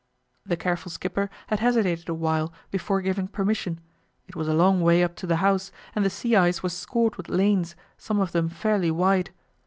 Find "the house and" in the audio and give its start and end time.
5.27-6.03